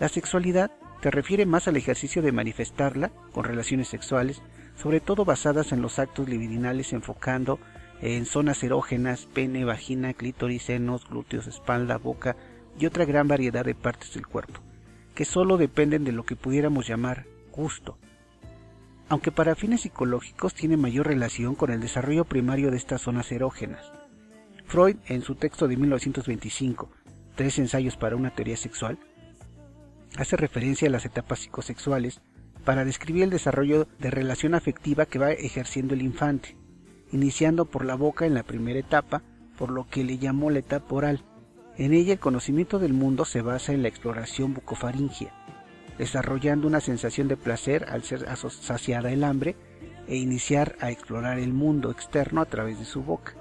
La 0.00 0.08
sexualidad 0.08 0.72
se 1.02 1.10
refiere 1.10 1.44
más 1.46 1.68
al 1.68 1.76
ejercicio 1.76 2.22
de 2.22 2.32
manifestarla 2.32 3.12
con 3.32 3.44
relaciones 3.44 3.88
sexuales 3.88 4.42
sobre 4.76 5.00
todo 5.00 5.24
basadas 5.24 5.72
en 5.72 5.82
los 5.82 5.98
actos 5.98 6.28
libidinales 6.28 6.92
enfocando 6.92 7.58
en 8.00 8.26
zonas 8.26 8.62
erógenas, 8.62 9.26
pene, 9.32 9.64
vagina, 9.64 10.12
clítoris, 10.14 10.64
senos, 10.64 11.08
glúteos, 11.08 11.46
espalda, 11.46 11.96
boca 11.96 12.36
y 12.78 12.86
otra 12.86 13.04
gran 13.04 13.26
variedad 13.26 13.64
de 13.64 13.74
partes 13.74 14.14
del 14.14 14.26
cuerpo, 14.26 14.60
que 15.14 15.24
solo 15.24 15.56
dependen 15.56 16.04
de 16.04 16.12
lo 16.12 16.24
que 16.24 16.36
pudiéramos 16.36 16.86
llamar 16.86 17.26
gusto. 17.50 17.98
Aunque 19.08 19.32
para 19.32 19.54
fines 19.54 19.82
psicológicos 19.82 20.54
tiene 20.54 20.76
mayor 20.76 21.06
relación 21.06 21.54
con 21.54 21.70
el 21.70 21.80
desarrollo 21.80 22.24
primario 22.24 22.70
de 22.70 22.76
estas 22.76 23.02
zonas 23.02 23.32
erógenas. 23.32 23.92
Freud, 24.66 24.96
en 25.06 25.22
su 25.22 25.36
texto 25.36 25.68
de 25.68 25.76
1925, 25.76 26.90
Tres 27.36 27.58
ensayos 27.58 27.98
para 27.98 28.16
una 28.16 28.30
teoría 28.30 28.56
sexual, 28.56 28.98
hace 30.16 30.38
referencia 30.38 30.88
a 30.88 30.90
las 30.90 31.04
etapas 31.04 31.40
psicosexuales 31.40 32.22
para 32.66 32.84
describir 32.84 33.22
el 33.22 33.30
desarrollo 33.30 33.86
de 34.00 34.10
relación 34.10 34.54
afectiva 34.54 35.06
que 35.06 35.20
va 35.20 35.30
ejerciendo 35.30 35.94
el 35.94 36.02
infante, 36.02 36.56
iniciando 37.12 37.64
por 37.64 37.84
la 37.84 37.94
boca 37.94 38.26
en 38.26 38.34
la 38.34 38.42
primera 38.42 38.80
etapa, 38.80 39.22
por 39.56 39.70
lo 39.70 39.88
que 39.88 40.02
le 40.02 40.18
llamó 40.18 40.50
la 40.50 40.58
etapa 40.58 40.92
oral. 40.92 41.22
En 41.78 41.94
ella 41.94 42.14
el 42.14 42.18
conocimiento 42.18 42.80
del 42.80 42.92
mundo 42.92 43.24
se 43.24 43.40
basa 43.40 43.72
en 43.72 43.82
la 43.82 43.88
exploración 43.88 44.52
bucofaringia, 44.52 45.32
desarrollando 45.96 46.66
una 46.66 46.80
sensación 46.80 47.28
de 47.28 47.36
placer 47.36 47.86
al 47.88 48.02
ser 48.02 48.26
saciada 48.36 49.12
el 49.12 49.22
hambre 49.22 49.54
e 50.08 50.16
iniciar 50.16 50.74
a 50.80 50.90
explorar 50.90 51.38
el 51.38 51.52
mundo 51.52 51.92
externo 51.92 52.40
a 52.40 52.46
través 52.46 52.80
de 52.80 52.84
su 52.84 53.00
boca. 53.04 53.34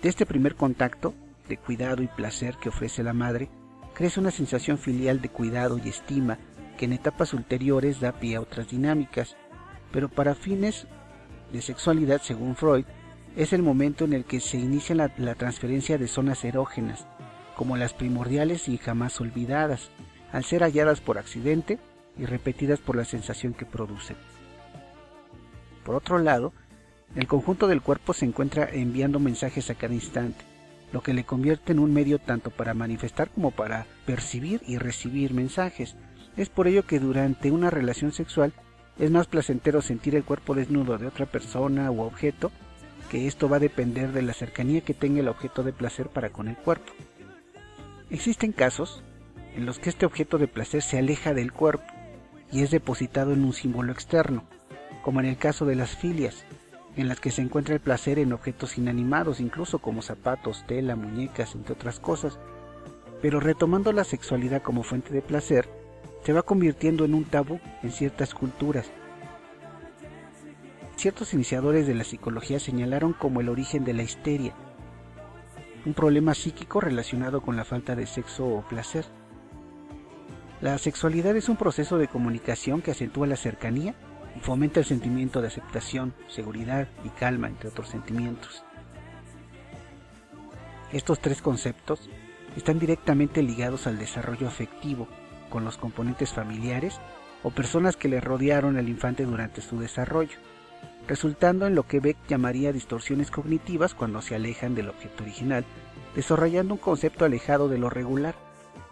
De 0.00 0.08
este 0.08 0.24
primer 0.24 0.54
contacto, 0.54 1.12
de 1.46 1.58
cuidado 1.58 2.02
y 2.02 2.06
placer 2.06 2.56
que 2.56 2.70
ofrece 2.70 3.02
la 3.02 3.12
madre, 3.12 3.50
crece 3.92 4.18
una 4.18 4.30
sensación 4.30 4.78
filial 4.78 5.20
de 5.20 5.28
cuidado 5.28 5.76
y 5.76 5.90
estima 5.90 6.38
que 6.80 6.86
en 6.86 6.94
etapas 6.94 7.34
ulteriores 7.34 8.00
da 8.00 8.12
pie 8.12 8.36
a 8.36 8.40
otras 8.40 8.70
dinámicas, 8.70 9.36
pero 9.92 10.08
para 10.08 10.34
fines 10.34 10.86
de 11.52 11.60
sexualidad, 11.60 12.22
según 12.22 12.56
Freud, 12.56 12.86
es 13.36 13.52
el 13.52 13.62
momento 13.62 14.06
en 14.06 14.14
el 14.14 14.24
que 14.24 14.40
se 14.40 14.56
inicia 14.56 14.94
la, 14.94 15.12
la 15.18 15.34
transferencia 15.34 15.98
de 15.98 16.08
zonas 16.08 16.42
erógenas, 16.42 17.04
como 17.54 17.76
las 17.76 17.92
primordiales 17.92 18.66
y 18.66 18.78
jamás 18.78 19.20
olvidadas, 19.20 19.90
al 20.32 20.42
ser 20.42 20.62
halladas 20.62 21.02
por 21.02 21.18
accidente 21.18 21.78
y 22.16 22.24
repetidas 22.24 22.78
por 22.78 22.96
la 22.96 23.04
sensación 23.04 23.52
que 23.52 23.66
producen. 23.66 24.16
Por 25.84 25.96
otro 25.96 26.18
lado, 26.18 26.54
el 27.14 27.26
conjunto 27.26 27.68
del 27.68 27.82
cuerpo 27.82 28.14
se 28.14 28.24
encuentra 28.24 28.70
enviando 28.72 29.20
mensajes 29.20 29.68
a 29.68 29.74
cada 29.74 29.92
instante, 29.92 30.46
lo 30.94 31.02
que 31.02 31.12
le 31.12 31.24
convierte 31.24 31.72
en 31.72 31.78
un 31.78 31.92
medio 31.92 32.18
tanto 32.20 32.50
para 32.50 32.72
manifestar 32.72 33.28
como 33.28 33.50
para 33.50 33.84
percibir 34.06 34.62
y 34.66 34.78
recibir 34.78 35.34
mensajes, 35.34 35.94
es 36.36 36.48
por 36.48 36.68
ello 36.68 36.86
que 36.86 37.00
durante 37.00 37.50
una 37.50 37.70
relación 37.70 38.12
sexual 38.12 38.52
es 38.98 39.10
más 39.10 39.26
placentero 39.26 39.82
sentir 39.82 40.14
el 40.14 40.24
cuerpo 40.24 40.54
desnudo 40.54 40.98
de 40.98 41.06
otra 41.06 41.26
persona 41.26 41.90
u 41.90 42.02
objeto, 42.02 42.50
que 43.10 43.26
esto 43.26 43.48
va 43.48 43.56
a 43.56 43.60
depender 43.60 44.12
de 44.12 44.22
la 44.22 44.34
cercanía 44.34 44.82
que 44.82 44.94
tenga 44.94 45.20
el 45.20 45.28
objeto 45.28 45.62
de 45.62 45.72
placer 45.72 46.08
para 46.08 46.30
con 46.30 46.48
el 46.48 46.56
cuerpo. 46.56 46.92
Existen 48.10 48.52
casos 48.52 49.02
en 49.54 49.66
los 49.66 49.78
que 49.78 49.90
este 49.90 50.06
objeto 50.06 50.38
de 50.38 50.48
placer 50.48 50.82
se 50.82 50.98
aleja 50.98 51.34
del 51.34 51.52
cuerpo 51.52 51.84
y 52.52 52.62
es 52.62 52.70
depositado 52.70 53.32
en 53.32 53.44
un 53.44 53.52
símbolo 53.52 53.92
externo, 53.92 54.44
como 55.02 55.20
en 55.20 55.26
el 55.26 55.38
caso 55.38 55.64
de 55.64 55.76
las 55.76 55.96
filias, 55.96 56.44
en 56.96 57.08
las 57.08 57.20
que 57.20 57.30
se 57.30 57.42
encuentra 57.42 57.74
el 57.74 57.80
placer 57.80 58.18
en 58.18 58.32
objetos 58.32 58.76
inanimados, 58.76 59.40
incluso 59.40 59.78
como 59.78 60.02
zapatos, 60.02 60.64
tela, 60.66 60.96
muñecas, 60.96 61.54
entre 61.54 61.74
otras 61.74 62.00
cosas. 62.00 62.38
Pero 63.22 63.40
retomando 63.40 63.92
la 63.92 64.04
sexualidad 64.04 64.62
como 64.62 64.82
fuente 64.82 65.12
de 65.12 65.22
placer, 65.22 65.68
se 66.22 66.32
va 66.32 66.42
convirtiendo 66.42 67.04
en 67.04 67.14
un 67.14 67.24
tabú 67.24 67.60
en 67.82 67.92
ciertas 67.92 68.34
culturas. 68.34 68.90
Ciertos 70.96 71.32
iniciadores 71.32 71.86
de 71.86 71.94
la 71.94 72.04
psicología 72.04 72.60
señalaron 72.60 73.14
como 73.14 73.40
el 73.40 73.48
origen 73.48 73.84
de 73.84 73.94
la 73.94 74.02
histeria, 74.02 74.54
un 75.86 75.94
problema 75.94 76.34
psíquico 76.34 76.80
relacionado 76.80 77.40
con 77.40 77.56
la 77.56 77.64
falta 77.64 77.96
de 77.96 78.06
sexo 78.06 78.46
o 78.46 78.62
placer. 78.68 79.06
La 80.60 80.76
sexualidad 80.76 81.34
es 81.36 81.48
un 81.48 81.56
proceso 81.56 81.96
de 81.96 82.08
comunicación 82.08 82.82
que 82.82 82.90
acentúa 82.90 83.26
la 83.26 83.36
cercanía 83.36 83.94
y 84.36 84.40
fomenta 84.40 84.80
el 84.80 84.86
sentimiento 84.86 85.40
de 85.40 85.48
aceptación, 85.48 86.12
seguridad 86.28 86.88
y 87.02 87.08
calma, 87.08 87.48
entre 87.48 87.70
otros 87.70 87.88
sentimientos. 87.88 88.62
Estos 90.92 91.18
tres 91.20 91.40
conceptos 91.40 92.10
están 92.56 92.78
directamente 92.78 93.42
ligados 93.42 93.86
al 93.86 93.98
desarrollo 93.98 94.48
afectivo 94.48 95.08
con 95.50 95.64
los 95.64 95.76
componentes 95.76 96.32
familiares 96.32 96.98
o 97.42 97.50
personas 97.50 97.96
que 97.96 98.08
le 98.08 98.20
rodearon 98.20 98.78
al 98.78 98.88
infante 98.88 99.24
durante 99.24 99.60
su 99.60 99.78
desarrollo, 99.78 100.38
resultando 101.06 101.66
en 101.66 101.74
lo 101.74 101.82
que 101.82 102.00
Beck 102.00 102.16
llamaría 102.28 102.72
distorsiones 102.72 103.30
cognitivas 103.30 103.94
cuando 103.94 104.22
se 104.22 104.34
alejan 104.34 104.74
del 104.74 104.88
objeto 104.88 105.24
original, 105.24 105.64
desarrollando 106.14 106.74
un 106.74 106.80
concepto 106.80 107.24
alejado 107.24 107.68
de 107.68 107.78
lo 107.78 107.90
regular, 107.90 108.34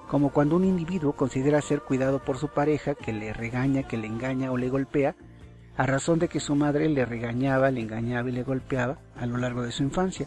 como 0.09 0.31
cuando 0.31 0.57
un 0.57 0.65
individuo 0.65 1.13
considera 1.13 1.61
ser 1.61 1.83
cuidado 1.83 2.19
por 2.19 2.39
su 2.39 2.49
pareja 2.49 2.95
que 2.95 3.13
le 3.13 3.33
regaña, 3.33 3.83
que 3.83 3.99
le 3.99 4.07
engaña 4.07 4.51
o 4.51 4.57
le 4.57 4.71
golpea, 4.71 5.15
a 5.77 5.87
razón 5.87 6.19
de 6.19 6.29
que 6.29 6.41
su 6.41 6.57
madre 6.57 6.89
le 6.89 7.05
regañaba, 7.05 7.71
le 7.71 7.83
engañaba 7.83 8.29
y 8.29 8.33
le 8.33 8.43
golpeaba 8.43 8.99
a 9.17 9.27
lo 9.27 9.37
largo 9.37 9.63
de 9.63 9.71
su 9.71 9.85
infancia. 9.85 10.27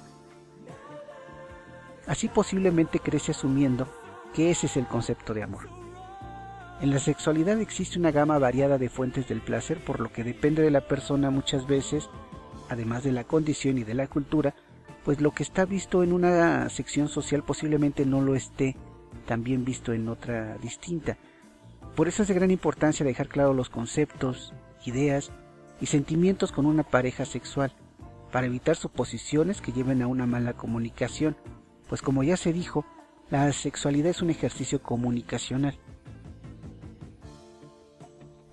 Así 2.07 2.29
posiblemente 2.29 2.99
crece 2.99 3.31
asumiendo 3.31 3.87
que 4.33 4.49
ese 4.49 4.67
es 4.67 4.77
el 4.77 4.87
concepto 4.87 5.33
de 5.33 5.43
amor. 5.43 5.80
En 6.81 6.89
la 6.89 6.97
sexualidad 6.97 7.61
existe 7.61 7.99
una 7.99 8.09
gama 8.09 8.39
variada 8.39 8.79
de 8.79 8.89
fuentes 8.89 9.27
del 9.27 9.39
placer, 9.41 9.83
por 9.83 9.99
lo 9.99 10.11
que 10.11 10.23
depende 10.23 10.63
de 10.63 10.71
la 10.71 10.87
persona 10.87 11.29
muchas 11.29 11.67
veces, 11.67 12.09
además 12.69 13.03
de 13.03 13.11
la 13.11 13.23
condición 13.23 13.77
y 13.77 13.83
de 13.83 13.93
la 13.93 14.07
cultura, 14.07 14.55
pues 15.05 15.21
lo 15.21 15.29
que 15.29 15.43
está 15.43 15.65
visto 15.65 16.01
en 16.01 16.11
una 16.11 16.67
sección 16.69 17.07
social 17.07 17.43
posiblemente 17.43 18.03
no 18.03 18.19
lo 18.21 18.33
esté 18.33 18.75
también 19.27 19.63
visto 19.63 19.93
en 19.93 20.07
otra 20.09 20.57
distinta. 20.57 21.19
Por 21.95 22.07
eso 22.07 22.23
es 22.23 22.29
de 22.29 22.33
gran 22.33 22.49
importancia 22.49 23.05
dejar 23.05 23.27
claro 23.27 23.53
los 23.53 23.69
conceptos, 23.69 24.51
ideas 24.83 25.31
y 25.81 25.85
sentimientos 25.85 26.51
con 26.51 26.65
una 26.65 26.81
pareja 26.81 27.25
sexual, 27.25 27.73
para 28.31 28.47
evitar 28.47 28.75
suposiciones 28.75 29.61
que 29.61 29.71
lleven 29.71 30.01
a 30.01 30.07
una 30.07 30.25
mala 30.25 30.53
comunicación, 30.53 31.37
pues 31.89 32.01
como 32.01 32.23
ya 32.23 32.37
se 32.37 32.53
dijo, 32.53 32.85
la 33.29 33.53
sexualidad 33.53 34.09
es 34.09 34.23
un 34.23 34.31
ejercicio 34.31 34.81
comunicacional. 34.81 35.77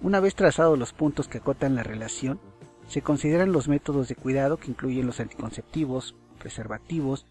Una 0.00 0.20
vez 0.20 0.36
trazados 0.36 0.78
los 0.78 0.92
puntos 0.92 1.26
que 1.26 1.38
acotan 1.38 1.74
la 1.74 1.82
relación, 1.82 2.40
se 2.86 3.02
consideran 3.02 3.50
los 3.50 3.66
métodos 3.66 4.08
de 4.08 4.14
cuidado 4.14 4.56
que 4.56 4.70
incluyen 4.70 5.06
los 5.06 5.18
anticonceptivos, 5.18 6.14
preservativos 6.38 7.26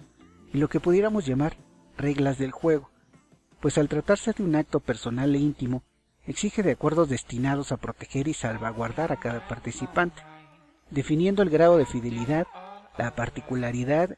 y 0.54 0.58
lo 0.58 0.68
que 0.68 0.82
pudiéramos 0.82 1.26
llamar 1.26 1.56
reglas 1.98 2.38
del 2.38 2.52
juego, 2.52 2.92
pues 3.62 3.78
al 3.78 3.88
tratarse 3.88 4.34
de 4.34 4.44
un 4.44 4.56
acto 4.56 4.82
personal 4.82 5.34
e 5.34 5.40
íntimo, 5.40 5.84
exige 6.26 6.62
de 6.62 6.72
acuerdos 6.72 7.08
destinados 7.08 7.72
a 7.72 7.78
proteger 7.78 8.28
y 8.28 8.34
salvaguardar 8.34 9.14
a 9.14 9.20
cada 9.20 9.48
participante, 9.48 10.22
definiendo 10.92 11.44
el 11.44 11.50
grado 11.50 11.78
de 11.78 11.86
fidelidad, 11.86 12.48
la 12.98 13.16
particularidad 13.16 14.18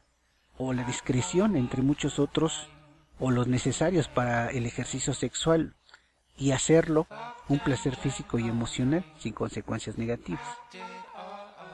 o 0.58 0.72
la 0.72 0.82
discreción 0.84 1.56
entre 1.56 1.82
muchos 1.82 2.18
otros 2.18 2.68
o 3.20 3.30
los 3.30 3.46
necesarios 3.46 4.08
para 4.08 4.48
el 4.50 4.66
ejercicio 4.66 5.14
sexual 5.14 5.76
y 6.40 6.52
hacerlo 6.52 7.06
un 7.48 7.58
placer 7.58 7.94
físico 7.94 8.38
y 8.38 8.48
emocional 8.48 9.04
sin 9.18 9.34
consecuencias 9.34 9.98
negativas. 9.98 10.46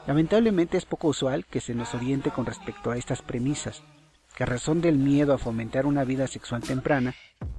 Lamentablemente 0.07 0.77
es 0.77 0.85
poco 0.85 1.09
usual 1.09 1.47
que 1.47 1.61
se 1.61 1.75
nos 1.75 1.95
oriente 1.95 2.31
con 2.31 2.47
respecto 2.47 2.91
a 2.91 2.97
estas 2.97 3.23
premisas, 3.23 3.83
que 4.35 4.43
a 4.43 4.47
razón 4.47 4.81
del 4.81 4.99
miedo 4.99 5.33
a 5.33 5.39
fomentar 5.39 5.87
una 5.87 6.05
vida 6.05 6.27
sexual 6.27 6.63
temprana, 6.63 7.15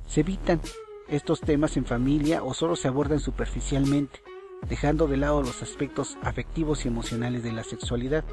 se 0.05 0.19
evitan 0.19 0.61
estos 1.07 1.41
temas 1.41 1.77
en 1.77 1.85
familia 1.85 2.43
o 2.43 2.53
solo 2.53 2.75
se 2.75 2.87
abordan 2.87 3.19
superficialmente, 3.19 4.21
dejando 4.67 5.07
de 5.07 5.17
lado 5.17 5.41
los 5.41 5.61
aspectos 5.61 6.17
afectivos 6.21 6.85
y 6.85 6.89
emocionales 6.89 7.43
de 7.43 7.53
la 7.53 7.63
sexualidad. 7.63 8.25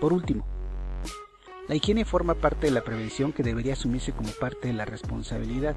Por 0.00 0.12
último, 0.12 0.46
la 1.68 1.74
higiene 1.74 2.04
forma 2.04 2.34
parte 2.34 2.66
de 2.66 2.72
la 2.72 2.84
prevención 2.84 3.32
que 3.32 3.42
debería 3.42 3.74
asumirse 3.74 4.12
como 4.12 4.30
parte 4.30 4.68
de 4.68 4.74
la 4.74 4.84
responsabilidad, 4.84 5.76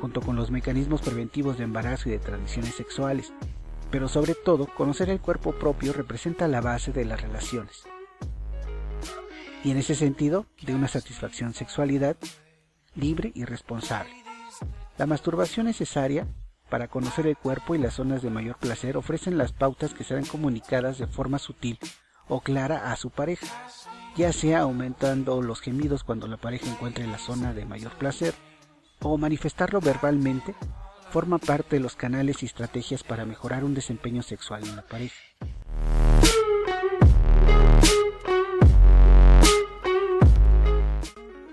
junto 0.00 0.20
con 0.20 0.36
los 0.36 0.50
mecanismos 0.50 1.00
preventivos 1.02 1.58
de 1.58 1.64
embarazo 1.64 2.08
y 2.08 2.12
de 2.12 2.18
tradiciones 2.18 2.74
sexuales, 2.74 3.32
pero 3.90 4.08
sobre 4.08 4.34
todo 4.34 4.66
conocer 4.66 5.10
el 5.10 5.20
cuerpo 5.20 5.52
propio 5.52 5.92
representa 5.92 6.48
la 6.48 6.60
base 6.60 6.92
de 6.92 7.04
las 7.04 7.20
relaciones. 7.20 7.84
Y 9.64 9.70
en 9.70 9.78
ese 9.78 9.94
sentido, 9.94 10.46
de 10.62 10.74
una 10.74 10.88
satisfacción 10.88 11.54
sexualidad 11.54 12.16
libre 12.94 13.32
y 13.34 13.44
responsable. 13.44 14.14
La 14.96 15.06
masturbación 15.06 15.66
necesaria 15.66 16.26
para 16.68 16.88
conocer 16.88 17.26
el 17.26 17.36
cuerpo 17.36 17.74
y 17.74 17.78
las 17.78 17.94
zonas 17.94 18.22
de 18.22 18.30
mayor 18.30 18.56
placer 18.58 18.96
ofrecen 18.96 19.38
las 19.38 19.52
pautas 19.52 19.94
que 19.94 20.04
serán 20.04 20.24
comunicadas 20.24 20.98
de 20.98 21.06
forma 21.06 21.38
sutil 21.38 21.78
o 22.28 22.40
clara 22.40 22.90
a 22.90 22.96
su 22.96 23.10
pareja, 23.10 23.46
ya 24.16 24.32
sea 24.32 24.60
aumentando 24.60 25.40
los 25.42 25.60
gemidos 25.60 26.02
cuando 26.02 26.26
la 26.26 26.38
pareja 26.38 26.68
encuentre 26.70 27.06
la 27.06 27.18
zona 27.18 27.52
de 27.52 27.66
mayor 27.66 27.92
placer 27.92 28.34
o 29.02 29.16
manifestarlo 29.18 29.80
verbalmente 29.80 30.54
forma 31.10 31.38
parte 31.38 31.76
de 31.76 31.80
los 31.80 31.96
canales 31.96 32.42
y 32.42 32.46
estrategias 32.46 33.02
para 33.02 33.24
mejorar 33.24 33.64
un 33.64 33.74
desempeño 33.74 34.22
sexual 34.22 34.64
en 34.64 34.76
la 34.76 34.82
pareja. 34.82 35.16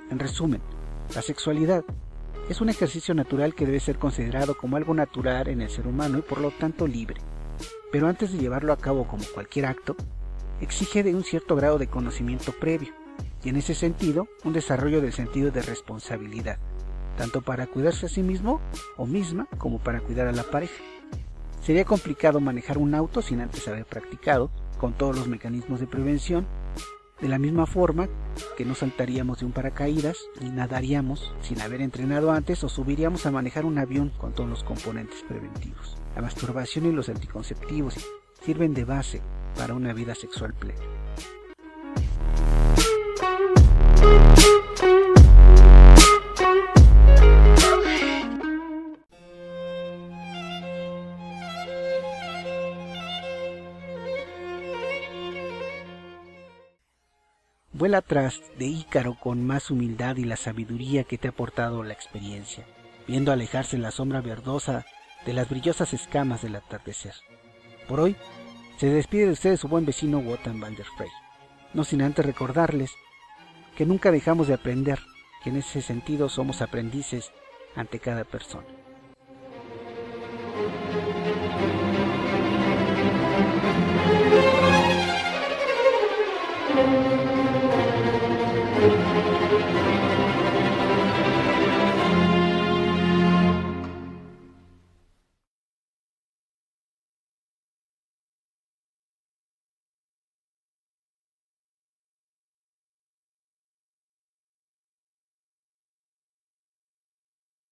En 0.10 0.20
resumen, 0.20 0.62
la 1.16 1.22
sexualidad 1.22 1.84
es 2.50 2.62
un 2.62 2.70
ejercicio 2.70 3.14
natural 3.14 3.56
que 3.56 3.66
debe 3.66 3.80
ser 3.80 3.98
considerado 3.98 4.58
como 4.58 4.78
algo 4.78 4.94
natural 4.94 5.48
en 5.48 5.62
el 5.62 5.70
ser 5.70 5.88
humano 5.88 6.18
y 6.18 6.22
por 6.22 6.42
lo 6.42 6.52
tanto 6.52 6.88
libre. 6.88 7.22
Pero 7.92 8.08
antes 8.08 8.32
de 8.32 8.40
llevarlo 8.40 8.74
a 8.74 8.78
cabo 8.78 9.08
como 9.08 9.24
cualquier 9.34 9.68
acto, 9.68 9.96
exige 10.60 11.04
de 11.04 11.16
un 11.16 11.24
cierto 11.24 11.56
grado 11.56 11.78
de 11.78 11.88
conocimiento 11.88 12.52
previo 12.52 12.94
y 13.44 13.50
en 13.50 13.56
ese 13.56 13.76
sentido 13.76 14.28
un 14.44 14.54
desarrollo 14.54 15.02
del 15.02 15.14
sentido 15.14 15.52
de 15.52 15.62
responsabilidad 15.62 16.58
tanto 17.18 17.42
para 17.42 17.68
cuidarse 17.68 18.06
a 18.06 18.10
sí 18.10 18.24
mismo 18.24 18.62
o 18.98 19.06
misma 19.06 19.48
como 19.58 19.80
para 19.80 20.02
cuidar 20.02 20.28
a 20.28 20.32
la 20.32 20.44
pareja. 20.44 20.82
Sería 21.62 21.86
complicado 21.86 22.40
manejar 22.40 22.78
un 22.78 22.94
auto 22.94 23.22
sin 23.22 23.40
antes 23.40 23.68
haber 23.68 23.86
practicado, 23.86 24.52
con 24.80 24.94
todos 24.94 25.16
los 25.16 25.28
mecanismos 25.28 25.80
de 25.80 25.88
prevención, 25.88 26.46
de 27.22 27.30
la 27.30 27.40
misma 27.40 27.66
forma 27.66 28.10
que 28.58 28.66
no 28.66 28.76
saltaríamos 28.76 29.40
de 29.40 29.46
un 29.46 29.54
paracaídas 29.54 30.18
ni 30.42 30.50
nadaríamos 30.50 31.34
sin 31.42 31.62
haber 31.62 31.82
entrenado 31.82 32.32
antes 32.34 32.64
o 32.66 32.70
subiríamos 32.70 33.26
a 33.26 33.32
manejar 33.32 33.64
un 33.64 33.78
avión 33.78 34.12
con 34.18 34.34
todos 34.34 34.50
los 34.50 34.64
componentes 34.66 35.24
preventivos. 35.26 35.96
La 36.16 36.22
masturbación 36.22 36.86
y 36.86 36.92
los 36.92 37.08
anticonceptivos 37.08 37.96
sirven 38.42 38.74
de 38.74 38.84
base 38.84 39.22
para 39.56 39.74
una 39.74 39.94
vida 39.94 40.16
sexual 40.16 40.54
plena. 40.54 40.82
Vuela 57.84 57.98
atrás 57.98 58.42
de 58.58 58.66
Ícaro 58.66 59.16
con 59.16 59.46
más 59.46 59.70
humildad 59.70 60.16
y 60.16 60.24
la 60.24 60.38
sabiduría 60.38 61.04
que 61.04 61.18
te 61.18 61.28
ha 61.28 61.32
aportado 61.32 61.84
la 61.84 61.92
experiencia, 61.92 62.66
viendo 63.10 63.34
alejarse 63.34 63.78
la 63.78 63.92
sombra 63.92 64.22
verdosa 64.22 64.86
de 65.26 65.34
las 65.34 65.50
brillosas 65.50 65.94
escamas 65.94 66.44
del 66.44 66.56
atardecer. 66.56 67.14
Por 67.90 68.00
hoy, 68.00 68.16
se 68.78 68.88
despide 68.88 69.26
de 69.26 69.34
ustedes 69.34 69.60
su 69.60 69.68
buen 69.68 69.86
vecino 69.86 70.20
Wotan 70.20 70.62
van 70.62 70.78
der 70.78 70.86
Frey, 70.96 71.10
no 71.74 71.84
sin 71.84 72.02
antes 72.04 72.26
recordarles 72.26 72.90
que 73.76 73.86
nunca 73.86 74.14
dejamos 74.14 74.48
de 74.48 74.54
aprender, 74.54 75.00
que 75.44 75.50
en 75.50 75.58
ese 75.58 75.82
sentido 75.82 76.30
somos 76.30 76.62
aprendices 76.62 77.34
ante 77.76 78.00
cada 78.00 78.24
persona. 78.24 78.83